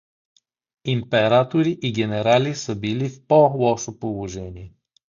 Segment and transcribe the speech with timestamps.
[0.93, 4.73] Императори и генерали са били в по-лошо положение.